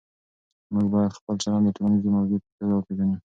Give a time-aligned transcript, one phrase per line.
[0.73, 3.17] موږ باید خپل چلند د ټولنیز موجود په توګه وپېژنو.